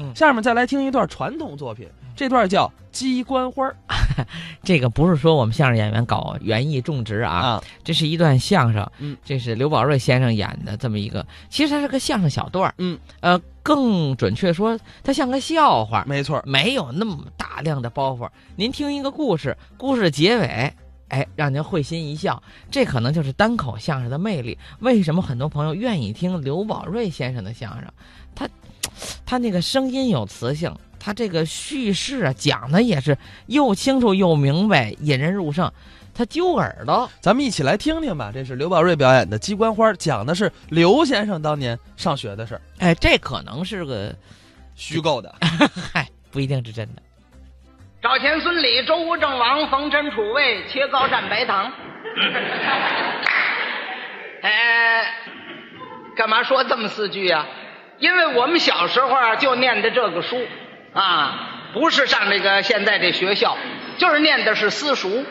[0.00, 0.12] 嗯。
[0.16, 1.86] 下面再来听一段传统作品，
[2.16, 3.68] 这段叫《鸡冠花》
[4.62, 12.74] 这个不是说我们相声演员搞园艺种植啊，啊，这是一段相声，嗯，这是刘宝瑞先生演的这么一个，其实它是个相声小段儿。
[12.78, 18.28] 嗯，呃，更准确说，它像个笑话，没错，没有那么大量的包袱。
[18.56, 20.72] 您听一个故事，故事结尾，
[21.08, 24.58] 哎，让您会心一笑，这可能就是单口相声的魅力。
[24.80, 27.88] 为什么很多朋友愿意听刘宝瑞先生的相声？
[28.34, 28.48] 他，
[29.26, 35.72] 他那个声音有磁性，他这个叙事啊讲的也是又清楚又明白，引人入胜，
[36.14, 37.08] 他揪耳朵。
[37.20, 38.30] 咱们一起来听听吧。
[38.32, 44.14] 这是刘宝瑞表演的《鸡冠花》，讲的是刘先生当年上学的事儿，哎，这可能是个，
[44.74, 45.34] 虚构的。
[45.92, 47.02] 嗨，不一定是真的。
[48.02, 51.70] 赵钱孙李周吴郑王冯陈楚卫切糕蘸白糖。
[54.42, 55.04] 哎，
[56.16, 57.46] 干嘛说这么四句啊？
[58.00, 60.44] 因为我们小时候就念的这个书
[60.92, 63.56] 啊，不是上这个现在这学校，
[63.98, 65.24] 就是念的是私塾。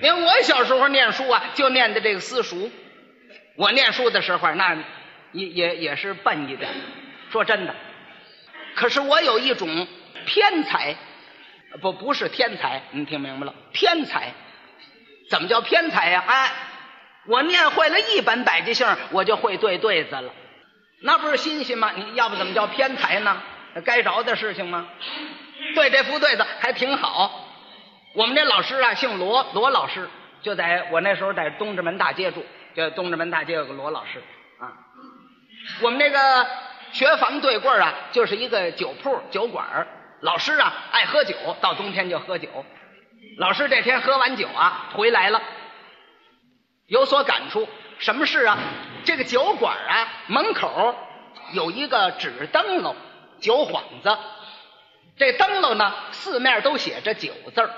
[0.00, 2.70] 你看我小时候念书啊，就念的这个私塾。
[3.56, 4.76] 我念书的时候，那
[5.32, 6.70] 也也也是笨一点，
[7.30, 7.74] 说真的。
[8.74, 9.86] 可是我有一种
[10.24, 10.96] 天才。
[11.80, 13.54] 不，不是天才，你听明白了？
[13.72, 14.34] 天才，
[15.30, 16.52] 怎么叫天才呀、哎，
[17.26, 20.34] 我念会了一本百家姓，我就会对对子了，
[21.02, 21.92] 那不是新鲜吗？
[21.96, 23.42] 你要不怎么叫偏才呢？
[23.84, 24.86] 该着的事情吗？
[25.74, 27.48] 对这副对子还挺好。
[28.14, 30.08] 我们这老师啊，姓罗，罗老师，
[30.42, 32.44] 就在我那时候在东直门大街住，
[32.74, 34.22] 就东直门大街有个罗老师
[34.58, 34.72] 啊。
[35.80, 36.46] 我们这个
[36.92, 39.86] 学房对过啊，就是一个酒铺酒馆
[40.20, 42.48] 老师啊，爱喝酒，到冬天就喝酒。
[43.38, 45.40] 老师这天喝完酒啊，回来了，
[46.86, 47.66] 有所感触。
[48.02, 48.58] 什么事啊？
[49.04, 50.94] 这个酒馆啊，门口
[51.52, 52.96] 有一个纸灯笼，
[53.40, 54.18] 酒幌子。
[55.16, 57.70] 这灯笼呢，四面都写着“酒”字。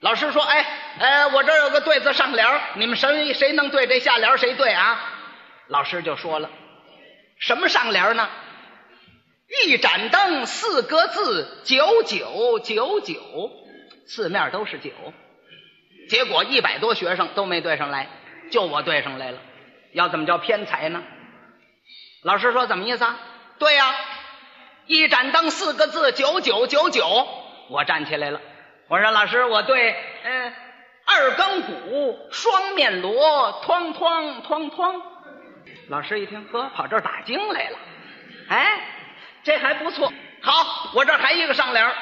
[0.00, 0.66] 老师说：“哎，
[0.98, 5.00] 呃，我这有个对子上联，你们谁谁能对这下联谁对啊？”
[5.68, 6.50] 老师就说了
[7.38, 8.28] ：“什么上联呢？”
[9.66, 13.20] 一盏灯，四个字，九九九九，
[14.08, 14.90] 四面都是酒。
[16.08, 18.08] 结果一百多学生都没对上来，
[18.50, 19.38] 就我对上来了。
[19.92, 21.02] 要怎么叫偏才呢？
[22.22, 23.18] 老师说怎么意思啊？
[23.58, 23.94] 对呀、
[24.86, 27.28] 一盏灯，四个字，九九九九。
[27.70, 28.40] 我站起来了，
[28.88, 30.52] 我说老师，我对，嗯、
[31.06, 35.00] 二更鼓，双面锣，哐哐哐哐。
[35.88, 37.78] 老师一听，呵，跑这儿打经来了，
[38.48, 38.80] 哎。
[39.42, 40.12] 这还不错。
[40.42, 41.94] 好，我这还一个上联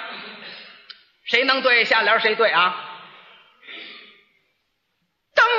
[1.24, 2.87] 谁能对下联谁对啊？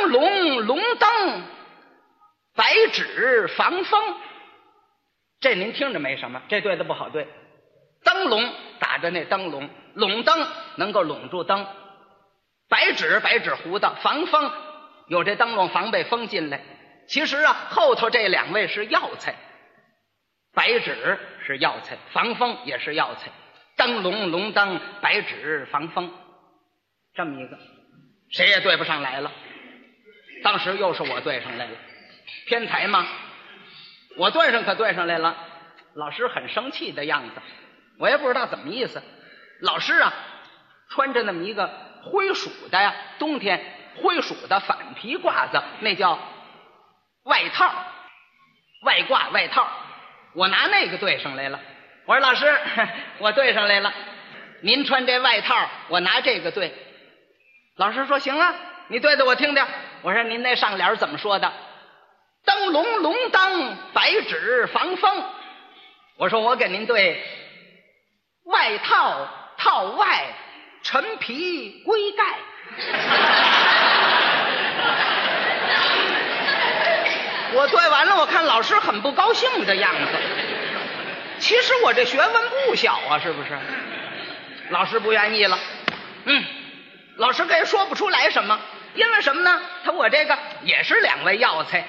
[0.10, 1.44] 龙龙灯，
[2.56, 4.16] 白纸防风。
[5.40, 7.28] 这您听着没什么，这对的不好对。
[8.04, 11.66] 灯笼打着那灯笼，笼灯能够笼住灯，
[12.68, 14.52] 白纸白纸糊的防风，
[15.08, 16.62] 有这灯笼防备风进来。
[17.08, 19.36] 其实啊，后头这两位是药材。
[20.54, 23.32] 白纸是药材，防风也是药材。
[23.78, 26.12] 灯笼龙灯，白纸防风，
[27.14, 27.58] 这么一个，
[28.30, 29.32] 谁也对不上来了。
[30.44, 31.72] 当时又是我对上来了，
[32.48, 33.08] 天才吗？
[34.18, 35.36] 我对上可对上来了，
[35.94, 37.42] 老师很生气的样子，
[38.00, 39.02] 我也不知道怎么意思。
[39.62, 40.14] 老师啊，
[40.90, 41.70] 穿着那么一个
[42.04, 43.62] 灰鼠的呀，冬天
[44.02, 46.18] 灰鼠的反皮褂子，那叫
[47.24, 47.72] 外套，
[48.84, 49.70] 外褂外套。
[50.34, 51.60] 我拿那个对上来了，
[52.06, 52.46] 我说老师，
[53.20, 53.94] 我对上来了。
[54.62, 56.74] 您穿这外套，我拿这个对。
[57.78, 58.54] 老师说行啊，
[58.88, 59.66] 你对的我听听。
[60.02, 61.52] 我说您那上联怎么说的？
[62.46, 65.24] 灯笼龙灯，白纸防风。
[66.18, 67.22] 我说我给您对，
[68.46, 69.28] 外套
[69.58, 70.26] 套外，
[70.84, 72.24] 陈皮龟盖。
[77.54, 80.12] 我对完了，我看老师很不高兴的样子。
[81.40, 83.50] 其实我这学问不小啊，是不是？
[84.70, 85.58] 老师不愿意了，
[86.26, 86.44] 嗯，
[87.18, 88.60] 老师也说不出来什么，
[88.96, 89.62] 因为什么呢？
[89.84, 91.86] 他我这个也是两味药材。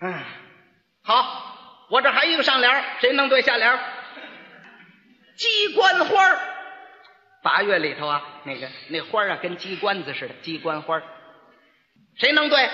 [0.00, 0.14] 嗯，
[1.02, 3.78] 好，我这还一个上联，谁能对下联？
[5.36, 6.38] 鸡冠花儿
[7.42, 11.02] 八月里头啊，那个那花啊，跟鸡冠子似的，鸡冠花儿
[12.18, 12.68] 谁能对？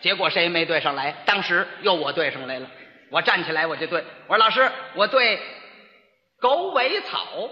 [0.00, 2.70] 结果谁也没对上来，当时又我对上来了。
[3.10, 5.40] 我站起来我就对，我说老师，我对
[6.40, 7.50] 狗尾草。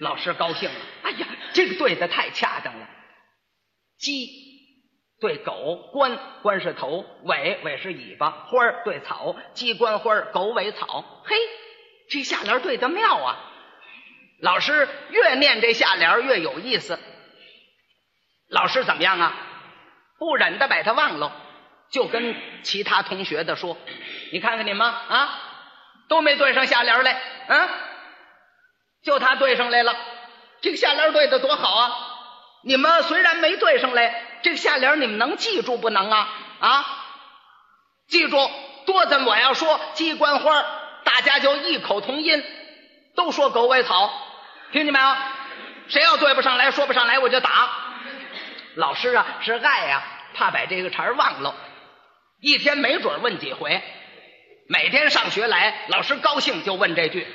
[0.00, 2.88] 老师高兴了，哎呀，这个对的太恰当了。
[4.00, 4.28] 鸡
[5.20, 11.04] 对狗，关关是头，尾尾是尾巴，花儿对草，鸡冠花，狗尾草。
[11.24, 11.36] 嘿，
[12.08, 13.36] 这下联对的妙啊！
[14.40, 16.98] 老师越念这下联越有意思。
[18.48, 19.46] 老师怎么样啊？
[20.18, 21.32] 不忍的把他忘了，
[21.90, 23.76] 就跟其他同学的说
[24.32, 25.38] ：“你看看你们啊，
[26.08, 27.68] 都没对上下联来，嗯，
[29.02, 29.94] 就他对上来了。
[30.62, 32.09] 这个下联对的多好啊！
[32.62, 36.28] 你们虽然没对上来，这个下联你们能记住不能啊？
[36.60, 36.86] 啊，
[38.08, 38.36] 记住，
[38.86, 40.64] 多咱我要说鸡冠花，
[41.04, 42.44] 大家就异口同音，
[43.14, 44.10] 都说狗尾草，
[44.72, 45.16] 听见没有？
[45.88, 47.70] 谁要对不上来说不上来，我就打。
[48.74, 50.02] 老师啊，是爱呀、
[50.34, 51.54] 怕把这个茬儿忘了，
[52.40, 53.82] 一天没准问几回。
[54.68, 57.26] 每天上学来，老师高兴就问这句，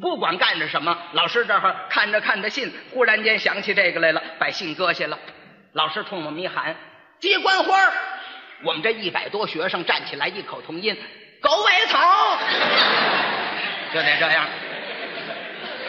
[0.00, 5.18] 不管干着什么，老师这儿看着看着信，忽然间想起这个来了，把信搁下了。
[5.72, 6.76] 老师冲我们一喊
[7.20, 7.76] ：“鸡冠花！”
[8.64, 10.96] 我们这一百多学生站起来，异口同音
[11.40, 11.98] ：“狗尾草！”
[13.94, 14.46] 就得这样。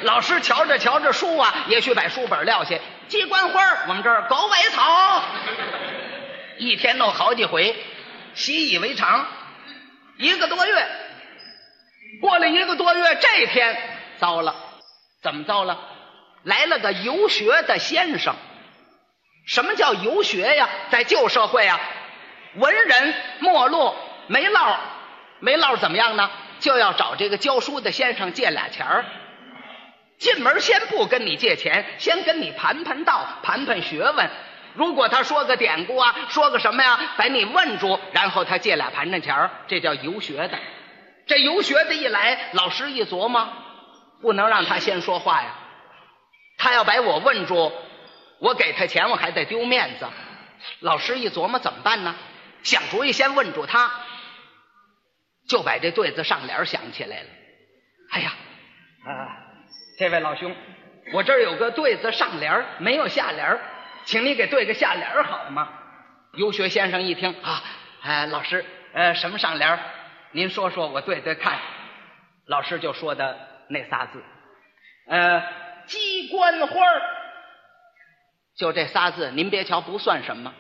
[0.03, 2.77] 老师瞧着瞧着书啊，也许把书本撂下。
[3.07, 5.23] 鸡冠花，我们这儿狗尾草，
[6.57, 7.75] 一天弄好几回，
[8.35, 9.25] 习以为常。
[10.17, 10.87] 一个多月，
[12.21, 13.75] 过了一个多月，这天
[14.19, 14.53] 糟了，
[15.21, 15.79] 怎么糟了？
[16.43, 18.35] 来了个游学的先生。
[19.47, 20.69] 什么叫游学呀？
[20.91, 21.79] 在旧社会啊，
[22.55, 23.95] 文人没落，
[24.27, 24.77] 没落，
[25.39, 26.29] 没落怎么样呢？
[26.59, 29.05] 就要找这个教书的先生借俩钱儿。
[30.19, 34.29] 进门先不跟你借钱，先跟你盘盘道，盘盘学问。
[34.75, 40.59] 如果他说个典故啊，说个什么呀，把你问住，然后他借俩盘缠钱儿，这叫游学的。
[41.25, 43.47] 这游学的一来，老师一琢磨，
[44.21, 45.55] 不能让他先说话呀。
[46.57, 47.71] 他要把我问住，
[48.39, 50.07] 我给他钱，我还得丢面子。
[50.81, 52.15] 老师一琢磨怎么办呢？
[52.63, 53.89] 想主意，先问住他，
[55.47, 57.29] 就把这对子上联想起来了。
[58.11, 58.33] 哎呀，
[59.05, 59.37] 啊！
[59.97, 60.53] 这位老兄，
[61.13, 63.57] 我这儿有个对子上联没有下联
[64.03, 65.69] 请你给对个下联好吗？
[66.33, 67.63] 游学先生一听啊，
[68.01, 69.79] 哎，老师，呃，什么上联
[70.31, 71.57] 您说说，我对对看。
[72.47, 73.37] 老师就说的
[73.69, 74.23] 那仨字，
[75.07, 75.43] 呃，
[75.85, 76.81] 鸡冠花
[78.57, 80.53] 就这仨字，您别瞧不算什么，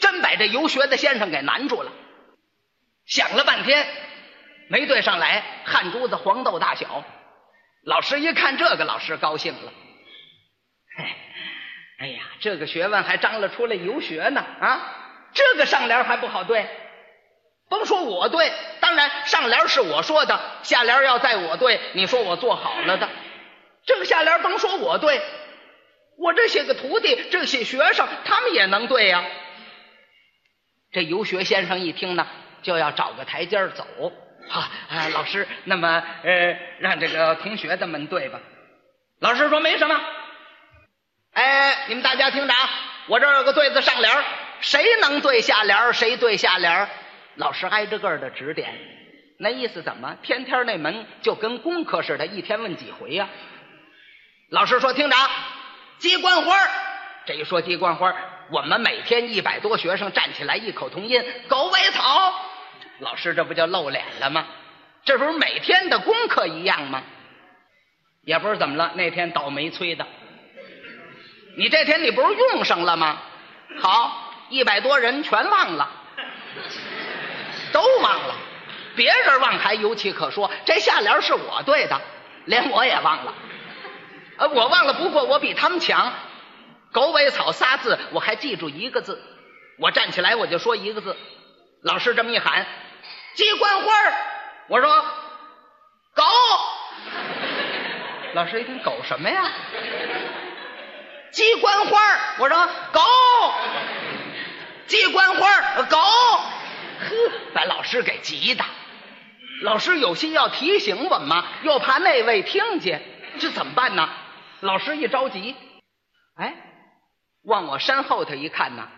[0.00, 1.92] 真把这游学的先生给难住了。
[3.06, 3.86] 想了半天，
[4.68, 7.04] 没对上来，汗珠子黄豆大小。
[7.84, 9.72] 老师一看这个，老师高兴了。
[10.96, 11.04] 嘿，
[11.98, 14.96] 哎呀，这个学问还张了出来游学呢啊！
[15.32, 16.68] 这个上联还不好对，
[17.70, 23.08] 甭说我对，当然上联是我说的，下联要在我对，你说我做好了的。
[23.86, 25.22] 这个下联甭说我对，
[26.18, 29.24] 我这些个徒弟，这些学生，他们也能对呀。
[30.92, 32.26] 这游学先生一听呢，
[32.62, 33.86] 就要找个台阶走。
[34.48, 38.40] 好，啊，老师，那么呃，让这个同学的们对吧？
[39.20, 40.00] 老师说没什么。
[41.34, 42.68] 哎，你们大家听着啊，
[43.06, 44.12] 我这儿有个对子上联，
[44.60, 46.88] 谁能对下联，谁对下联。
[47.40, 48.68] 老师挨着个的指点，
[49.38, 50.14] 那意思怎么？
[50.22, 53.26] 天天那门就跟功课似的，一天问几回呀？
[54.50, 55.16] 老师说听着，
[55.96, 56.54] 鸡冠花
[57.24, 58.14] 这一说鸡冠花
[58.50, 62.34] 我们每天一百多学生站起来，异口同音，狗尾草。
[62.98, 64.46] 老师，这不就露脸了吗？
[65.06, 67.02] 这不是每天的功课一样吗？
[68.22, 70.06] 也不是怎么了，那天倒霉催的。
[71.56, 73.18] 你这天你不是用上了吗？
[73.80, 75.88] 好，一百多人全忘了，
[77.72, 78.34] 都忘了。
[78.96, 82.00] 别人忘还有其可说，这下联是我对的，
[82.46, 83.34] 连我也忘了。
[84.36, 86.12] 呃，我忘了，不过我比他们强。
[86.92, 89.22] 狗尾草仨字，我还记住一个字。
[89.78, 91.16] 我站起来我就说一个字。
[91.82, 92.66] 老师这么一喊。
[93.34, 93.92] 鸡冠花
[94.66, 95.04] 我说
[96.14, 96.24] 狗。
[98.34, 99.50] 老师一听狗什么呀？
[101.32, 101.98] 鸡冠花
[102.38, 103.00] 我说狗。
[104.88, 105.96] 鸡冠花狗。
[105.96, 107.16] 呵，
[107.50, 108.64] 把老师给急的。
[109.62, 113.02] 老师有心要提醒我们嘛，又怕那位听见，
[113.38, 114.08] 这怎么办呢？
[114.60, 115.54] 老师一着急，
[116.36, 116.54] 哎，
[117.44, 118.88] 往我身后头一看呐，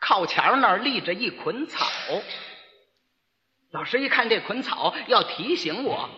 [0.00, 1.86] 靠墙那儿立着一捆草。
[3.72, 6.10] 老师一看这捆草，要提醒我，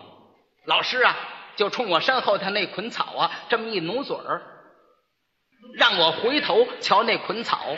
[0.65, 1.15] 老师啊，
[1.55, 4.41] 就冲我身后头那捆草啊，这么一努嘴儿，
[5.75, 7.77] 让我回头瞧那捆草。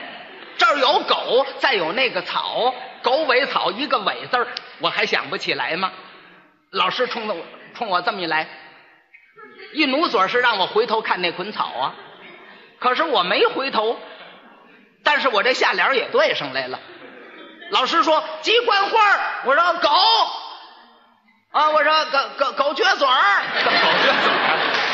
[0.58, 4.48] 这儿有狗，再有那个草，狗尾草一个尾字儿，
[4.80, 5.92] 我还想不起来吗？
[6.72, 7.46] 老师冲着我，
[7.76, 8.48] 冲我这么一来，
[9.74, 11.96] 一努嘴是让我回头看那捆草啊。
[12.80, 13.98] 可是我没回头，
[15.04, 16.80] 但是我这下联也对上来了。
[17.72, 19.00] 老师说鸡冠花
[19.46, 19.90] 我说狗，
[21.52, 24.85] 啊，我说狗狗狗撅嘴儿。